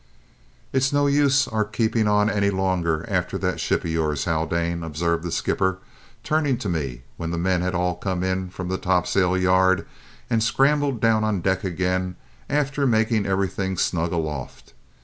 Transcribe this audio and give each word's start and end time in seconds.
"It's 0.73 0.91
no 0.91 1.05
use 1.05 1.47
our 1.47 1.63
keeping 1.63 2.07
on 2.07 2.27
any 2.27 2.49
longer 2.49 3.05
after 3.07 3.37
that 3.37 3.59
ship 3.59 3.83
of 3.83 3.91
yours, 3.91 4.25
Haldane," 4.25 4.81
observed 4.81 5.23
the 5.23 5.31
skipper, 5.31 5.77
turning 6.23 6.57
to 6.57 6.67
me 6.67 7.03
when 7.17 7.29
the 7.29 7.37
men 7.37 7.61
had 7.61 7.75
all 7.75 7.93
come 7.95 8.23
in 8.23 8.49
from 8.49 8.67
the 8.67 8.79
topsail 8.79 9.37
yard 9.37 9.85
and 10.27 10.41
scrambled 10.41 11.01
down 11.01 11.23
on 11.23 11.39
deck 11.41 11.63
again 11.63 12.15
after 12.49 12.87
making 12.87 13.27
everything 13.27 13.77
snug 13.77 14.11
aloft. 14.11 14.73